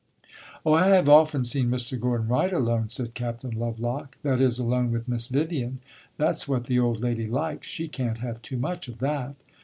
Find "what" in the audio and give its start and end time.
6.47-6.63